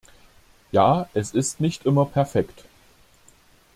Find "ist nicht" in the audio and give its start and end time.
1.35-1.85